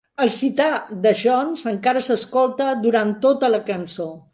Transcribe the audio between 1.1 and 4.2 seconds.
Jones encara s'escolta durant tota la cançó.